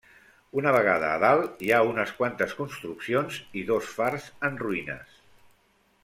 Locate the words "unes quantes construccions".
1.89-3.37